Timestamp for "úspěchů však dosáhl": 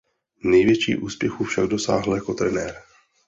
1.03-2.15